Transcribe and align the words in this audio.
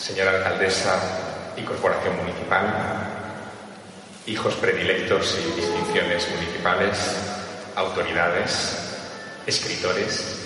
Señora 0.00 0.30
alcaldesa 0.30 0.98
y 1.58 1.62
corporación 1.62 2.16
municipal, 2.16 2.64
hijos 4.24 4.54
predilectos 4.54 5.38
y 5.38 5.60
distinciones 5.60 6.26
municipales, 6.34 6.96
autoridades, 7.76 8.78
escritores, 9.46 10.40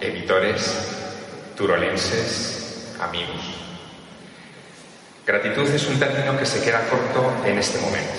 editores, 0.00 0.72
turolenses, 1.56 2.94
amigos. 3.00 3.42
Gratitud 5.26 5.68
es 5.68 5.88
un 5.88 5.98
término 5.98 6.38
que 6.38 6.46
se 6.46 6.62
queda 6.62 6.88
corto 6.88 7.34
en 7.44 7.58
este 7.58 7.80
momento. 7.80 8.14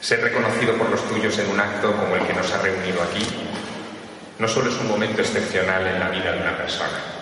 Ser 0.00 0.22
reconocido 0.22 0.74
por 0.78 0.90
los 0.90 1.08
tuyos 1.08 1.36
en 1.38 1.50
un 1.50 1.58
acto 1.58 1.90
como 1.96 2.14
el 2.14 2.24
que 2.24 2.34
nos 2.34 2.52
ha 2.52 2.62
reunido 2.62 3.02
aquí 3.02 3.26
no 4.38 4.46
solo 4.46 4.70
es 4.70 4.76
un 4.76 4.86
momento 4.88 5.20
excepcional 5.20 5.86
en 5.88 5.98
la 5.98 6.08
vida 6.08 6.32
de 6.32 6.40
una 6.40 6.56
persona, 6.56 7.19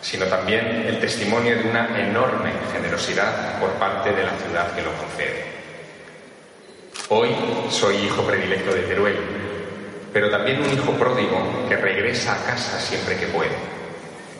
sino 0.00 0.26
también 0.26 0.84
el 0.86 1.00
testimonio 1.00 1.56
de 1.56 1.68
una 1.68 2.00
enorme 2.00 2.52
generosidad 2.72 3.58
por 3.58 3.70
parte 3.72 4.12
de 4.12 4.24
la 4.24 4.32
ciudad 4.32 4.72
que 4.74 4.82
lo 4.82 4.92
concede. 4.92 5.44
Hoy 7.10 7.30
soy 7.70 7.96
hijo 7.96 8.22
predilecto 8.22 8.74
de 8.74 8.82
Teruel, 8.82 9.18
pero 10.12 10.30
también 10.30 10.62
un 10.62 10.72
hijo 10.72 10.92
pródigo 10.92 11.66
que 11.68 11.76
regresa 11.76 12.34
a 12.34 12.44
casa 12.44 12.78
siempre 12.78 13.16
que 13.16 13.26
puede, 13.26 13.56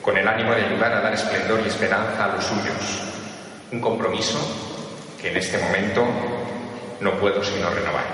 con 0.03 0.17
el 0.17 0.29
ánimo 0.29 0.53
de 0.53 0.65
ayudar 0.65 0.93
a 0.93 1.01
dar 1.01 1.15
esplendor 1.15 1.61
y 1.65 1.69
esperanza 1.69 2.25
a 2.25 2.35
los 2.35 2.45
suyos. 2.45 3.03
Un 3.73 3.81
compromiso 3.81 4.39
que 5.21 5.31
en 5.31 5.37
este 5.37 5.59
momento 5.59 6.07
no 7.01 7.13
puedo 7.19 7.43
sino 7.43 7.71
renovar. 7.71 8.07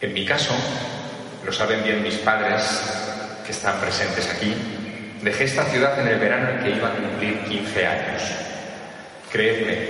En 0.00 0.12
mi 0.12 0.24
caso, 0.24 0.54
lo 1.44 1.52
saben 1.52 1.82
bien 1.82 2.02
mis 2.02 2.16
padres 2.16 2.62
que 3.44 3.52
están 3.52 3.78
presentes 3.80 4.28
aquí, 4.30 4.54
dejé 5.24 5.44
esta 5.44 5.64
ciudad 5.64 5.98
en 5.98 6.08
el 6.08 6.18
verano 6.18 6.50
en 6.50 6.58
que 6.60 6.70
iba 6.76 6.88
a 6.88 6.92
cumplir 6.92 7.40
15 7.44 7.86
años. 7.86 8.22
Creedme, 9.32 9.88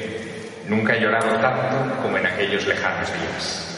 nunca 0.68 0.94
he 0.94 1.00
llorado 1.00 1.36
tanto 1.40 2.02
como 2.02 2.16
en 2.16 2.26
aquellos 2.26 2.64
lejanos 2.66 3.08
días. 3.08 3.70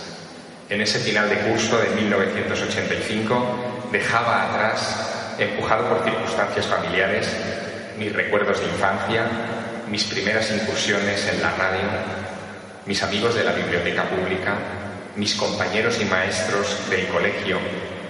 En 0.68 0.82
ese 0.82 0.98
final 0.98 1.30
de 1.30 1.36
curso 1.36 1.78
de 1.78 1.88
1985 2.02 3.88
dejaba 3.90 4.50
atrás, 4.50 5.34
empujado 5.38 5.88
por 5.88 6.04
circunstancias 6.04 6.66
familiares, 6.66 7.34
mis 7.98 8.12
recuerdos 8.12 8.60
de 8.60 8.66
infancia, 8.66 9.24
mis 9.88 10.04
primeras 10.04 10.50
incursiones 10.50 11.26
en 11.26 11.41
la 11.41 11.52
radio, 11.52 11.88
mis 12.84 13.02
amigos 13.02 13.34
de 13.34 13.44
la 13.44 13.52
biblioteca 13.52 14.04
pública, 14.04 14.54
mis 15.16 15.34
compañeros 15.34 15.98
y 16.02 16.04
maestros 16.04 16.91
del 16.91 17.06
colegio 17.06 17.58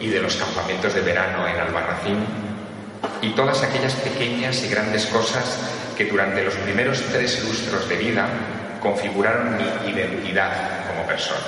y 0.00 0.08
de 0.08 0.20
los 0.20 0.34
campamentos 0.34 0.94
de 0.94 1.00
verano 1.02 1.46
en 1.46 1.60
Albarracín, 1.60 2.55
y 3.22 3.30
todas 3.30 3.62
aquellas 3.62 3.94
pequeñas 3.94 4.62
y 4.62 4.68
grandes 4.68 5.06
cosas 5.06 5.58
que 5.96 6.04
durante 6.04 6.44
los 6.44 6.54
primeros 6.54 7.00
tres 7.12 7.42
lustros 7.44 7.88
de 7.88 7.96
vida 7.96 8.28
configuraron 8.80 9.56
mi 9.56 9.90
identidad 9.90 10.86
como 10.88 11.06
persona. 11.06 11.46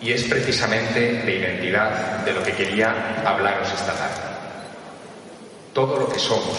Y 0.00 0.12
es 0.12 0.24
precisamente 0.24 1.22
de 1.24 1.34
identidad 1.34 2.24
de 2.24 2.32
lo 2.32 2.42
que 2.42 2.52
quería 2.52 3.22
hablaros 3.24 3.68
esta 3.72 3.92
tarde. 3.92 4.20
Todo 5.72 5.98
lo 5.98 6.08
que 6.08 6.18
somos, 6.18 6.58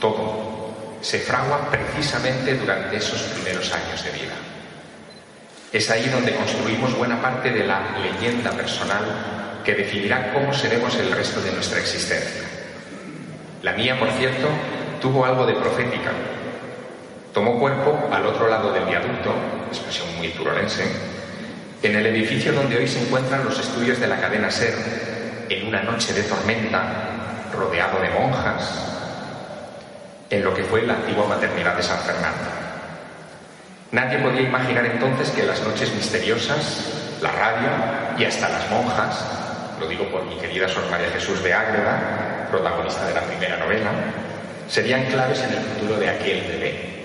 todo, 0.00 0.98
se 1.00 1.18
fragua 1.20 1.70
precisamente 1.70 2.54
durante 2.54 2.96
esos 2.96 3.20
primeros 3.22 3.72
años 3.72 4.04
de 4.04 4.10
vida. 4.10 4.34
Es 5.72 5.90
ahí 5.90 6.08
donde 6.08 6.34
construimos 6.34 6.96
buena 6.96 7.20
parte 7.20 7.50
de 7.50 7.66
la 7.66 7.98
leyenda 7.98 8.50
personal 8.52 9.60
que 9.64 9.74
definirá 9.74 10.32
cómo 10.32 10.54
seremos 10.54 10.94
el 10.96 11.10
resto 11.10 11.40
de 11.40 11.52
nuestra 11.52 11.80
existencia. 11.80 12.45
La 13.66 13.72
mía, 13.72 13.98
por 13.98 14.08
cierto, 14.12 14.46
tuvo 15.02 15.24
algo 15.24 15.44
de 15.44 15.54
profética. 15.54 16.12
Tomó 17.34 17.58
cuerpo 17.58 17.98
al 18.12 18.24
otro 18.24 18.46
lado 18.46 18.72
del 18.72 18.84
viaducto, 18.84 19.34
expresión 19.66 20.06
muy 20.16 20.28
turolense, 20.28 20.84
en 21.82 21.96
el 21.96 22.06
edificio 22.06 22.52
donde 22.52 22.76
hoy 22.76 22.86
se 22.86 23.02
encuentran 23.02 23.44
los 23.44 23.58
estudios 23.58 23.98
de 23.98 24.06
la 24.06 24.20
cadena 24.20 24.52
SER, 24.52 24.72
en 25.48 25.66
una 25.66 25.82
noche 25.82 26.14
de 26.14 26.22
tormenta, 26.22 27.50
rodeado 27.52 28.00
de 28.00 28.10
monjas, 28.10 28.86
en 30.30 30.44
lo 30.44 30.54
que 30.54 30.62
fue 30.62 30.82
la 30.82 30.94
antigua 30.94 31.26
maternidad 31.26 31.74
de 31.74 31.82
San 31.82 31.98
Fernando. 31.98 32.48
Nadie 33.90 34.18
podía 34.18 34.42
imaginar 34.42 34.86
entonces 34.86 35.30
que 35.30 35.42
las 35.42 35.60
noches 35.64 35.92
misteriosas, 35.92 37.18
la 37.20 37.32
radio 37.32 37.68
y 38.16 38.26
hasta 38.26 38.48
las 38.48 38.70
monjas, 38.70 39.24
lo 39.80 39.88
digo 39.88 40.04
por 40.04 40.24
mi 40.24 40.36
querida 40.36 40.68
Sor 40.68 40.88
María 40.88 41.10
Jesús 41.10 41.42
de 41.42 41.52
Ágreda, 41.52 42.25
protagonista 42.48 43.06
de 43.06 43.14
la 43.14 43.22
primera 43.22 43.56
novela, 43.58 43.90
serían 44.68 45.04
claves 45.06 45.42
en 45.42 45.54
el 45.54 45.64
futuro 45.64 45.98
de 45.98 46.10
aquel 46.10 46.40
bebé. 46.42 46.96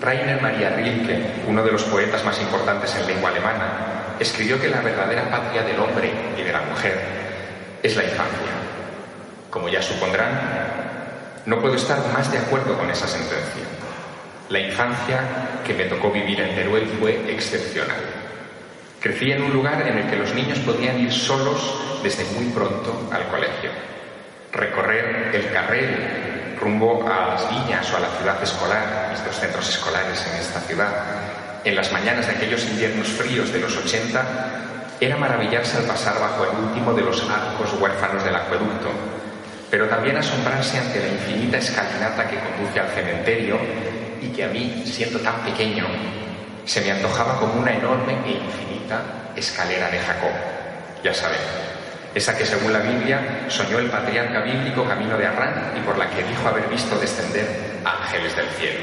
Rainer 0.00 0.40
Maria 0.40 0.70
Rilke, 0.70 1.42
uno 1.46 1.62
de 1.62 1.72
los 1.72 1.82
poetas 1.84 2.24
más 2.24 2.40
importantes 2.40 2.94
en 2.96 3.06
lengua 3.06 3.30
alemana, 3.30 4.14
escribió 4.18 4.60
que 4.60 4.68
la 4.68 4.80
verdadera 4.80 5.30
patria 5.30 5.62
del 5.62 5.78
hombre 5.80 6.10
y 6.38 6.42
de 6.42 6.52
la 6.52 6.62
mujer 6.62 7.00
es 7.82 7.96
la 7.96 8.04
infancia. 8.04 8.52
Como 9.50 9.68
ya 9.68 9.82
supondrán, 9.82 10.30
no 11.46 11.60
puedo 11.60 11.74
estar 11.74 11.98
más 12.12 12.30
de 12.30 12.38
acuerdo 12.38 12.76
con 12.76 12.90
esa 12.90 13.06
sentencia. 13.06 13.62
La 14.48 14.60
infancia 14.60 15.20
que 15.64 15.74
me 15.74 15.84
tocó 15.84 16.10
vivir 16.10 16.40
en 16.40 16.54
Teruel 16.54 16.86
fue 17.00 17.32
excepcional. 17.32 17.96
Crecí 19.00 19.30
en 19.30 19.42
un 19.42 19.52
lugar 19.52 19.86
en 19.86 19.98
el 19.98 20.10
que 20.10 20.16
los 20.16 20.34
niños 20.34 20.58
podían 20.60 20.98
ir 21.00 21.12
solos 21.12 22.00
desde 22.02 22.24
muy 22.34 22.46
pronto 22.46 23.08
al 23.12 23.26
colegio, 23.28 23.70
recorrer 24.56 25.30
el 25.34 25.52
carril 25.52 26.56
rumbo 26.58 27.06
a 27.06 27.34
las 27.34 27.50
viñas 27.50 27.92
o 27.92 27.96
a 27.96 28.00
la 28.00 28.08
ciudad 28.18 28.42
escolar, 28.42 29.08
mis 29.10 29.24
dos 29.24 29.38
centros 29.38 29.68
escolares 29.68 30.26
en 30.26 30.40
esta 30.40 30.60
ciudad, 30.60 30.92
en 31.64 31.76
las 31.76 31.92
mañanas 31.92 32.26
de 32.26 32.32
aquellos 32.32 32.64
inviernos 32.64 33.08
fríos 33.08 33.52
de 33.52 33.60
los 33.60 33.76
80, 33.76 34.24
era 34.98 35.16
maravillarse 35.16 35.76
al 35.76 35.84
pasar 35.84 36.18
bajo 36.18 36.44
el 36.44 36.64
último 36.64 36.94
de 36.94 37.02
los 37.02 37.22
arcos 37.28 37.72
huérfanos 37.78 38.24
del 38.24 38.34
acueducto, 38.34 38.88
pero 39.70 39.88
también 39.88 40.16
asombrarse 40.16 40.78
ante 40.78 41.00
la 41.00 41.08
infinita 41.08 41.58
escalinata 41.58 42.28
que 42.28 42.38
conduce 42.38 42.80
al 42.80 42.88
cementerio 42.88 43.58
y 44.22 44.28
que 44.28 44.44
a 44.44 44.48
mí, 44.48 44.84
siendo 44.86 45.18
tan 45.18 45.36
pequeño, 45.40 45.86
se 46.64 46.80
me 46.80 46.92
antojaba 46.92 47.38
como 47.38 47.60
una 47.60 47.74
enorme 47.74 48.14
e 48.24 48.32
infinita 48.32 49.02
escalera 49.36 49.90
de 49.90 49.98
Jacob. 49.98 50.32
Ya 51.04 51.12
saben, 51.12 51.38
esa 52.16 52.34
que 52.34 52.46
según 52.46 52.72
la 52.72 52.78
Biblia 52.78 53.44
soñó 53.48 53.78
el 53.78 53.90
patriarca 53.90 54.40
bíblico 54.40 54.86
camino 54.86 55.18
de 55.18 55.26
Arrán 55.26 55.74
y 55.76 55.80
por 55.80 55.98
la 55.98 56.08
que 56.08 56.22
dijo 56.24 56.48
haber 56.48 56.66
visto 56.66 56.98
descender 56.98 57.46
ángeles 57.84 58.34
del 58.34 58.48
cielo. 58.58 58.80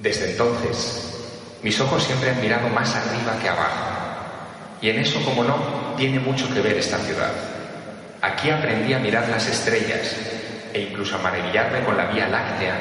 Desde 0.00 0.32
entonces, 0.32 1.56
mis 1.62 1.80
ojos 1.80 2.02
siempre 2.02 2.30
han 2.30 2.40
mirado 2.40 2.68
más 2.70 2.92
arriba 2.92 3.38
que 3.40 3.48
abajo. 3.48 3.86
Y 4.82 4.90
en 4.90 4.98
eso, 4.98 5.24
como 5.24 5.44
no, 5.44 5.94
tiene 5.96 6.18
mucho 6.18 6.52
que 6.52 6.60
ver 6.60 6.76
esta 6.76 6.98
ciudad. 6.98 7.30
Aquí 8.20 8.50
aprendí 8.50 8.92
a 8.94 8.98
mirar 8.98 9.28
las 9.28 9.46
estrellas 9.46 10.16
e 10.72 10.80
incluso 10.90 11.14
a 11.14 11.18
maravillarme 11.18 11.84
con 11.84 11.96
la 11.96 12.06
Vía 12.06 12.26
Láctea, 12.26 12.74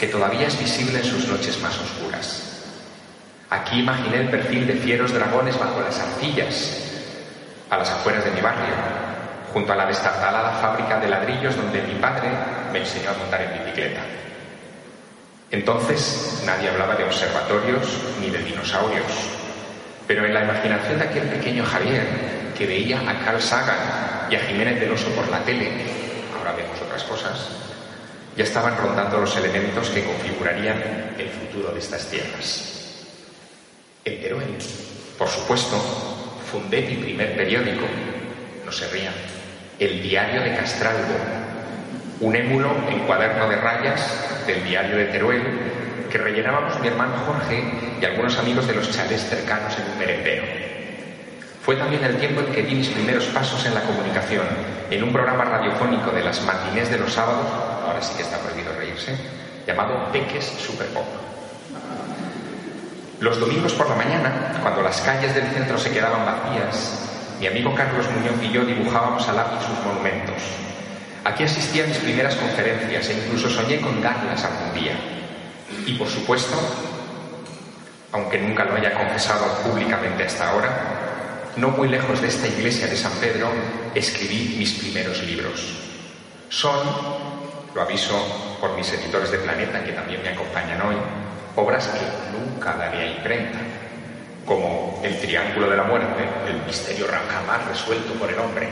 que 0.00 0.06
todavía 0.06 0.46
es 0.46 0.58
visible 0.58 1.00
en 1.00 1.04
sus 1.04 1.28
noches 1.28 1.60
más 1.60 1.78
oscuras. 1.78 2.64
Aquí 3.50 3.80
imaginé 3.80 4.16
el 4.16 4.30
perfil 4.30 4.66
de 4.66 4.76
fieros 4.76 5.12
dragones 5.12 5.58
bajo 5.58 5.82
las 5.82 5.98
arcillas 6.00 6.87
a 7.70 7.76
las 7.76 7.90
afueras 7.90 8.24
de 8.24 8.30
mi 8.30 8.40
barrio, 8.40 8.74
junto 9.52 9.72
a 9.72 9.76
la 9.76 9.86
destartalada 9.86 10.52
fábrica 10.60 10.98
de 10.98 11.08
ladrillos 11.08 11.56
donde 11.56 11.82
mi 11.82 11.94
padre 11.94 12.28
me 12.72 12.80
enseñó 12.80 13.10
a 13.10 13.18
montar 13.18 13.42
en 13.42 13.64
bicicleta. 13.64 14.00
Entonces 15.50 16.42
nadie 16.44 16.68
hablaba 16.68 16.94
de 16.94 17.04
observatorios 17.04 17.86
ni 18.20 18.30
de 18.30 18.38
dinosaurios, 18.42 19.12
pero 20.06 20.24
en 20.24 20.34
la 20.34 20.44
imaginación 20.44 20.98
de 20.98 21.04
aquel 21.04 21.24
pequeño 21.24 21.64
Javier 21.64 22.06
que 22.56 22.66
veía 22.66 23.00
a 23.00 23.24
Carl 23.24 23.40
Sagan 23.40 24.28
y 24.30 24.36
a 24.36 24.40
Jiménez 24.40 24.80
del 24.80 24.92
Oso 24.92 25.08
por 25.10 25.28
la 25.28 25.40
tele, 25.40 25.70
ahora 26.36 26.52
vemos 26.52 26.80
otras 26.82 27.02
cosas, 27.04 27.48
ya 28.36 28.44
estaban 28.44 28.76
rondando 28.76 29.18
los 29.18 29.36
elementos 29.36 29.88
que 29.90 30.04
configurarían 30.04 31.14
el 31.18 31.28
futuro 31.30 31.72
de 31.72 31.78
estas 31.78 32.06
tierras. 32.06 32.74
En 34.04 34.20
Teruel, 34.20 34.56
por 35.18 35.28
supuesto, 35.28 36.17
fundé 36.50 36.82
mi 36.82 36.96
primer 36.96 37.36
periódico. 37.36 37.86
No 38.64 38.72
se 38.72 38.88
rían. 38.88 39.14
El 39.78 40.02
diario 40.02 40.42
de 40.42 40.56
Castralgo, 40.56 41.14
un 42.20 42.34
émulo 42.34 42.74
en 42.90 43.00
cuaderno 43.00 43.48
de 43.48 43.56
rayas 43.56 44.44
del 44.46 44.64
diario 44.64 44.96
de 44.96 45.04
Teruel 45.06 45.42
que 46.10 46.18
rellenábamos 46.18 46.80
mi 46.80 46.88
hermano 46.88 47.14
Jorge 47.26 47.62
y 48.00 48.04
algunos 48.04 48.38
amigos 48.38 48.66
de 48.66 48.74
los 48.74 48.90
chalés 48.90 49.24
cercanos 49.28 49.76
en 49.78 49.92
un 49.92 49.98
merendero. 49.98 50.44
Fue 51.62 51.76
también 51.76 52.02
el 52.02 52.16
tiempo 52.16 52.40
en 52.40 52.52
que 52.52 52.62
di 52.62 52.74
mis 52.74 52.88
primeros 52.88 53.24
pasos 53.26 53.64
en 53.66 53.74
la 53.74 53.82
comunicación, 53.82 54.46
en 54.90 55.04
un 55.04 55.12
programa 55.12 55.44
radiofónico 55.44 56.10
de 56.12 56.24
las 56.24 56.42
matinés 56.44 56.90
de 56.90 56.98
los 56.98 57.12
sábados, 57.12 57.46
ahora 57.86 58.00
sí 58.00 58.14
que 58.16 58.22
está 58.22 58.38
prohibido 58.38 58.72
reírse, 58.74 59.14
llamado 59.66 60.10
Peques 60.10 60.46
Super 60.46 60.86
Pop. 60.86 61.04
Los 63.20 63.40
domingos 63.40 63.72
por 63.72 63.88
la 63.88 63.96
mañana, 63.96 64.60
cuando 64.62 64.80
las 64.80 65.00
calles 65.00 65.34
del 65.34 65.48
centro 65.48 65.76
se 65.76 65.90
quedaban 65.90 66.24
vacías, 66.24 67.08
mi 67.40 67.48
amigo 67.48 67.74
Carlos 67.74 68.06
Muñoz 68.10 68.40
y 68.42 68.52
yo 68.52 68.64
dibujábamos 68.64 69.26
a 69.28 69.32
lápiz 69.32 69.66
sus 69.66 69.84
monumentos. 69.84 70.36
Aquí 71.24 71.42
asistí 71.42 71.80
a 71.80 71.86
mis 71.86 71.98
primeras 71.98 72.36
conferencias 72.36 73.08
e 73.08 73.14
incluso 73.14 73.50
soñé 73.50 73.80
con 73.80 74.00
darlas 74.00 74.44
algún 74.44 74.72
día. 74.72 74.92
Y 75.84 75.94
por 75.94 76.06
supuesto, 76.06 76.54
aunque 78.12 78.38
nunca 78.38 78.64
lo 78.64 78.76
haya 78.76 78.94
confesado 78.94 79.46
públicamente 79.64 80.24
hasta 80.24 80.50
ahora, 80.50 80.70
no 81.56 81.70
muy 81.70 81.88
lejos 81.88 82.22
de 82.22 82.28
esta 82.28 82.46
iglesia 82.46 82.86
de 82.86 82.96
San 82.96 83.12
Pedro, 83.14 83.48
escribí 83.96 84.54
mis 84.58 84.74
primeros 84.74 85.24
libros. 85.24 85.74
Son, 86.50 86.86
lo 87.74 87.82
aviso 87.82 88.14
por 88.60 88.76
mis 88.76 88.92
editores 88.92 89.32
de 89.32 89.38
Planeta 89.38 89.82
que 89.84 89.92
también 89.92 90.22
me 90.22 90.28
acompañan 90.28 90.80
hoy, 90.82 90.96
obras 91.58 91.88
que 91.88 92.38
nunca 92.38 92.74
daré 92.74 93.02
a 93.02 93.10
imprenta, 93.16 93.58
como 94.46 95.00
El 95.02 95.18
Triángulo 95.18 95.68
de 95.68 95.76
la 95.76 95.82
Muerte, 95.82 96.24
el 96.48 96.62
misterio 96.64 97.06
jamás 97.08 97.66
resuelto 97.66 98.14
por 98.14 98.30
el 98.30 98.38
hombre, 98.38 98.68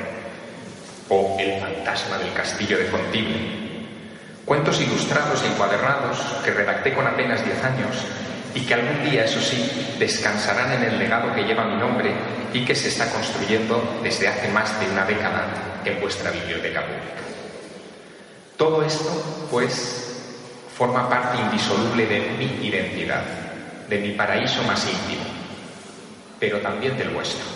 o 1.09 1.37
El 1.39 1.61
Fantasma 1.61 2.19
del 2.19 2.33
Castillo 2.33 2.79
de 2.79 2.85
Fontible. 2.87 3.67
Cuentos 4.45 4.81
ilustrados 4.81 5.43
y 5.43 5.53
encuadernados 5.53 6.19
que 6.45 6.53
redacté 6.53 6.95
con 6.95 7.07
apenas 7.07 7.45
diez 7.45 7.63
años 7.65 7.97
y 8.55 8.61
que 8.61 8.75
algún 8.75 9.05
día, 9.05 9.25
eso 9.25 9.41
sí, 9.41 9.97
descansarán 9.99 10.73
en 10.73 10.85
el 10.85 10.99
legado 10.99 11.35
que 11.35 11.43
lleva 11.43 11.65
mi 11.65 11.77
nombre 11.77 12.13
y 12.53 12.65
que 12.65 12.75
se 12.75 12.89
está 12.89 13.11
construyendo 13.11 14.01
desde 14.03 14.29
hace 14.29 14.49
más 14.49 14.79
de 14.81 14.89
una 14.89 15.05
década 15.05 15.45
en 15.85 16.01
vuestra 16.01 16.31
biblioteca 16.31 16.81
pública. 16.81 17.23
Todo 18.57 18.83
esto, 18.83 19.49
pues, 19.51 20.16
forma 20.77 21.09
parte 21.09 21.41
indisoluble 21.41 22.05
de 22.05 22.21
mi 22.39 22.67
identidad, 22.67 23.23
de 23.89 23.99
mi 23.99 24.11
paraíso 24.11 24.63
más 24.65 24.85
íntimo, 24.85 25.25
pero 26.39 26.59
también 26.59 26.99
del 26.99 27.09
vuestro. 27.09 27.47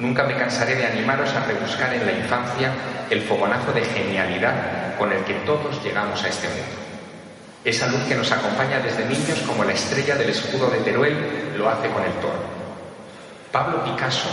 Nunca 0.00 0.24
me 0.24 0.36
cansaré 0.36 0.74
de 0.74 0.86
animaros 0.86 1.32
a 1.34 1.44
rebuscar 1.44 1.94
en 1.94 2.04
la 2.04 2.12
infancia 2.12 2.72
el 3.10 3.20
fogonazo 3.22 3.72
de 3.72 3.84
genialidad 3.84 4.96
con 4.98 5.12
el 5.12 5.22
que 5.22 5.34
todos 5.46 5.82
llegamos 5.84 6.24
a 6.24 6.28
este 6.28 6.48
mundo. 6.48 6.82
Esa 7.64 7.86
luz 7.86 8.02
que 8.08 8.16
nos 8.16 8.32
acompaña 8.32 8.80
desde 8.80 9.04
niños 9.04 9.38
como 9.46 9.62
la 9.62 9.74
estrella 9.74 10.16
del 10.16 10.30
escudo 10.30 10.68
de 10.68 10.78
Teruel 10.78 11.54
lo 11.56 11.68
hace 11.68 11.88
con 11.90 12.02
el 12.02 12.12
toro. 12.14 12.42
Pablo 13.52 13.84
Picasso 13.84 14.30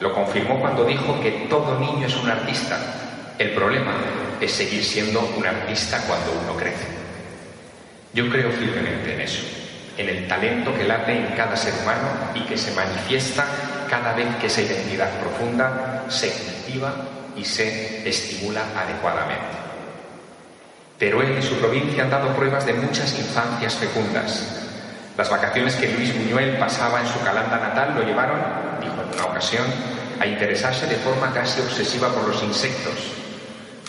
lo 0.00 0.12
confirmó 0.12 0.58
cuando 0.58 0.84
dijo 0.84 1.20
que 1.20 1.46
todo 1.48 1.78
niño 1.78 2.08
es 2.08 2.16
un 2.16 2.28
artista. 2.28 2.76
El 3.38 3.50
problema 3.50 3.92
es 4.40 4.50
seguir 4.50 4.82
siendo 4.82 5.20
un 5.36 5.46
artista 5.46 6.02
cuando 6.08 6.32
uno 6.42 6.56
crece. 6.56 7.07
Yo 8.14 8.28
creo 8.30 8.50
firmemente 8.50 9.14
en 9.14 9.20
eso, 9.20 9.42
en 9.96 10.08
el 10.08 10.26
talento 10.26 10.74
que 10.74 10.84
late 10.84 11.12
en 11.12 11.36
cada 11.36 11.56
ser 11.56 11.74
humano 11.82 12.08
y 12.34 12.40
que 12.40 12.56
se 12.56 12.74
manifiesta 12.74 13.44
cada 13.88 14.14
vez 14.14 14.26
que 14.40 14.46
esa 14.46 14.62
identidad 14.62 15.10
profunda 15.20 16.04
se 16.08 16.30
cultiva 16.30 16.94
y 17.36 17.44
se 17.44 18.08
estimula 18.08 18.62
adecuadamente. 18.76 19.58
Teruel 20.98 21.38
y 21.38 21.42
su 21.42 21.54
provincia 21.56 22.02
han 22.02 22.10
dado 22.10 22.34
pruebas 22.34 22.66
de 22.66 22.74
muchas 22.74 23.16
infancias 23.18 23.74
fecundas. 23.74 24.64
Las 25.16 25.30
vacaciones 25.30 25.76
que 25.76 25.92
Luis 25.92 26.16
Buñuel 26.16 26.56
pasaba 26.58 27.00
en 27.00 27.06
su 27.06 27.20
calanda 27.20 27.58
natal 27.58 27.94
lo 27.94 28.02
llevaron, 28.02 28.40
dijo 28.80 29.02
en 29.02 29.14
una 29.14 29.26
ocasión, 29.26 29.64
a 30.18 30.26
interesarse 30.26 30.86
de 30.86 30.96
forma 30.96 31.32
casi 31.32 31.60
obsesiva 31.60 32.08
por 32.08 32.26
los 32.26 32.42
insectos. 32.42 33.17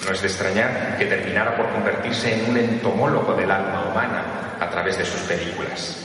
No 0.05 0.13
es 0.13 0.21
de 0.21 0.27
extrañar 0.27 0.97
que 0.97 1.05
terminara 1.05 1.55
por 1.55 1.69
convertirse 1.69 2.33
en 2.33 2.49
un 2.49 2.57
entomólogo 2.57 3.33
del 3.33 3.51
alma 3.51 3.85
humana 3.91 4.23
a 4.59 4.69
través 4.69 4.97
de 4.97 5.05
sus 5.05 5.21
películas. 5.21 5.97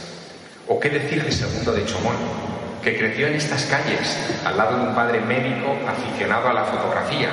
¿O 0.68 0.80
qué 0.80 0.90
decir 0.90 1.22
de 1.22 1.32
Segundo 1.32 1.72
de 1.72 1.84
Chomón, 1.84 2.16
que 2.82 2.98
creció 2.98 3.26
en 3.26 3.34
estas 3.34 3.64
calles 3.64 4.16
al 4.44 4.56
lado 4.56 4.78
de 4.78 4.88
un 4.88 4.94
padre 4.94 5.20
médico 5.20 5.76
aficionado 5.86 6.48
a 6.48 6.54
la 6.54 6.64
fotografía, 6.64 7.30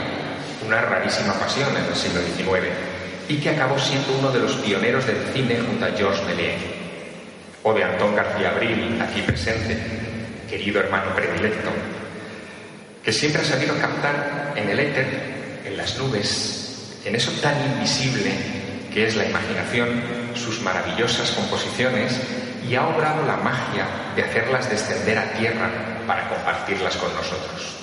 una 0.65 0.81
rarísima 0.81 1.33
pasión 1.33 1.69
en 1.75 1.85
el 1.85 1.95
siglo 1.95 2.21
XIX? 2.21 2.91
y 3.31 3.37
que 3.37 3.49
acabó 3.49 3.79
siendo 3.79 4.11
uno 4.19 4.29
de 4.29 4.39
los 4.39 4.55
pioneros 4.55 5.07
del 5.07 5.17
cine 5.33 5.57
junto 5.65 5.85
a 5.85 5.91
Georges 5.91 6.21
Méliès. 6.25 6.59
O 7.63 7.73
de 7.73 7.83
Antón 7.83 8.13
García 8.13 8.49
Abril, 8.49 8.99
aquí 9.01 9.21
presente, 9.21 9.77
querido 10.49 10.81
hermano 10.81 11.15
predilecto, 11.15 11.69
que 13.01 13.13
siempre 13.13 13.41
ha 13.41 13.45
sabido 13.45 13.73
captar 13.79 14.53
en 14.55 14.69
el 14.69 14.79
éter, 14.79 15.40
en 15.65 15.77
las 15.77 15.97
nubes, 15.97 16.99
en 17.05 17.15
eso 17.15 17.31
tan 17.41 17.55
invisible 17.73 18.31
que 18.93 19.07
es 19.07 19.15
la 19.15 19.25
imaginación, 19.25 20.01
sus 20.35 20.61
maravillosas 20.61 21.31
composiciones 21.31 22.19
y 22.67 22.75
ha 22.75 22.87
obrado 22.87 23.25
la 23.25 23.37
magia 23.37 23.85
de 24.15 24.23
hacerlas 24.23 24.69
descender 24.69 25.17
a 25.17 25.31
tierra 25.33 25.69
para 26.05 26.27
compartirlas 26.29 26.95
con 26.97 27.13
nosotros. 27.13 27.77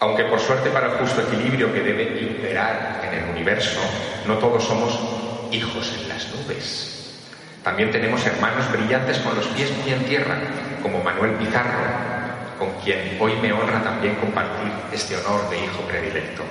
Aunque 0.00 0.24
por 0.24 0.38
suerte 0.38 0.70
para 0.70 0.92
el 0.92 0.98
justo 0.98 1.22
equilibrio 1.22 1.72
que 1.72 1.80
debe 1.80 2.20
imperar 2.20 3.02
en 3.04 3.18
el 3.18 3.30
universo, 3.30 3.80
no 4.26 4.38
todos 4.38 4.64
somos 4.64 4.98
hijos 5.50 5.92
en 5.98 6.08
las 6.08 6.28
nubes. 6.34 6.94
También 7.64 7.90
tenemos 7.90 8.24
hermanos 8.24 8.70
brillantes 8.70 9.18
con 9.18 9.34
los 9.34 9.46
pies 9.48 9.70
muy 9.82 9.92
en 9.92 10.04
tierra, 10.04 10.38
como 10.82 11.02
Manuel 11.02 11.32
Pizarro, 11.32 12.17
con 12.58 12.72
quien 12.80 13.16
hoy 13.20 13.36
me 13.36 13.52
honra 13.52 13.82
también 13.82 14.16
compartir 14.16 14.72
este 14.92 15.16
honor 15.16 15.48
de 15.48 15.64
hijo 15.64 15.80
predilecto, 15.82 16.42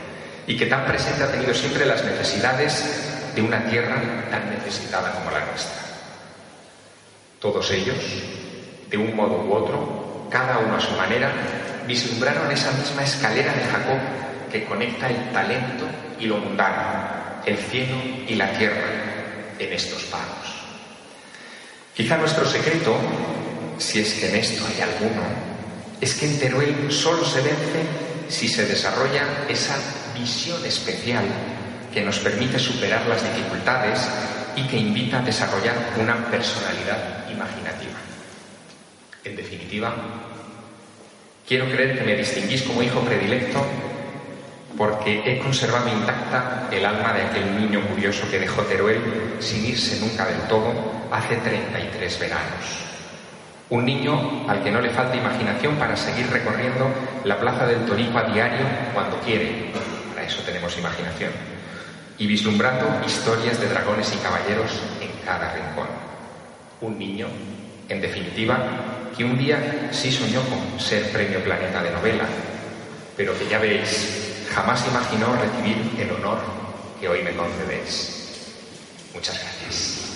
y 0.47 0.55
que 0.57 0.65
tan 0.65 0.85
presente 0.85 1.23
ha 1.23 1.31
tenido 1.31 1.53
siempre 1.53 1.85
las 1.85 2.03
necesidades 2.03 3.33
de 3.35 3.41
una 3.41 3.63
tierra 3.65 4.01
tan 4.31 4.49
necesitada 4.49 5.11
como 5.11 5.29
la 5.31 5.45
nuestra. 5.45 5.81
Todos 7.39 7.69
ellos, 7.71 7.97
de 8.89 8.97
un 8.97 9.15
modo 9.15 9.43
u 9.43 9.53
otro, 9.53 10.27
cada 10.31 10.57
uno 10.59 10.75
a 10.75 10.81
su 10.81 10.91
manera, 10.95 11.31
vislumbraron 11.85 12.51
esa 12.51 12.71
misma 12.71 13.03
escalera 13.03 13.53
de 13.53 13.63
Jacob 13.63 13.99
que 14.51 14.65
conecta 14.65 15.09
el 15.09 15.31
talento 15.31 15.85
y 16.19 16.25
lo 16.25 16.37
mundano, 16.37 17.41
el 17.45 17.57
cielo 17.57 17.95
y 18.27 18.35
la 18.35 18.51
tierra 18.53 18.87
en 19.59 19.73
estos 19.73 20.03
pagos. 20.03 20.47
Quizá 21.95 22.17
nuestro 22.17 22.45
secreto, 22.45 22.95
si 23.77 23.99
es 23.99 24.13
que 24.13 24.29
en 24.29 24.35
esto 24.35 24.63
hay 24.67 24.81
alguno, 24.81 25.23
es 25.99 26.13
que 26.15 26.25
en 26.25 26.39
Teruel 26.39 26.91
solo 26.91 27.25
se 27.25 27.41
vence 27.41 27.83
si 28.29 28.47
se 28.47 28.65
desarrolla 28.65 29.45
esa 29.49 29.75
visión 30.17 30.63
especial 30.65 31.25
que 31.93 32.01
nos 32.01 32.19
permite 32.19 32.59
superar 32.59 33.05
las 33.07 33.23
dificultades 33.23 33.99
y 34.55 34.63
que 34.63 34.77
invita 34.77 35.19
a 35.19 35.23
desarrollar 35.23 35.93
una 35.97 36.29
personalidad 36.29 37.29
imaginativa. 37.29 37.97
En 39.23 39.35
definitiva, 39.35 39.93
Quiero 41.47 41.65
creer 41.71 41.97
que 41.97 42.03
me 42.03 42.17
distinguís 42.17 42.61
como 42.63 42.83
hijo 42.83 42.99
predilecto 42.99 43.65
porque 44.77 45.23
he 45.25 45.39
conservado 45.39 45.87
intacta 45.87 46.67
el 46.69 46.85
alma 46.85 47.13
de 47.13 47.21
aquel 47.21 47.57
niño 47.57 47.79
curioso 47.87 48.29
que 48.29 48.37
dejó 48.37 48.63
Teruel 48.63 49.01
sin 49.39 49.65
irse 49.65 49.97
nunca 50.01 50.25
del 50.25 50.41
todo 50.49 50.73
hace 51.09 51.37
33 51.37 52.19
veranos. 52.19 52.96
Un 53.69 53.85
niño 53.85 54.45
al 54.47 54.63
que 54.63 54.71
no 54.71 54.79
le 54.79 54.89
falta 54.91 55.15
imaginación 55.15 55.75
para 55.75 55.95
seguir 55.97 56.29
recorriendo 56.29 56.87
la 57.25 57.37
plaza 57.37 57.65
del 57.65 57.85
Torico 57.85 58.17
a 58.17 58.23
diario 58.23 58.65
cuando 58.93 59.19
quiere. 59.19 59.71
Para 60.13 60.25
eso 60.25 60.41
tenemos 60.45 60.77
imaginación. 60.77 61.31
Y 62.17 62.27
vislumbrando 62.27 63.01
historias 63.05 63.59
de 63.59 63.67
dragones 63.67 64.13
y 64.13 64.17
caballeros 64.17 64.71
en 65.01 65.11
cada 65.25 65.53
rincón. 65.53 65.87
Un 66.79 66.97
niño, 66.97 67.27
en 67.89 68.01
definitiva, 68.01 68.57
que 69.15 69.25
un 69.25 69.37
día 69.37 69.89
sí 69.91 70.11
soñó 70.11 70.41
con 70.43 70.79
ser 70.79 71.11
premio 71.11 71.43
Planeta 71.43 71.83
de 71.83 71.91
novela, 71.91 72.25
pero 73.17 73.37
que 73.37 73.47
ya 73.47 73.59
veis, 73.59 74.45
jamás 74.53 74.87
imaginó 74.87 75.35
recibir 75.35 75.77
el 75.99 76.11
honor 76.11 76.37
que 77.01 77.09
hoy 77.09 77.21
me 77.23 77.35
concedéis. 77.35 78.17
Muchas 79.13 79.39
gracias. 79.41 80.06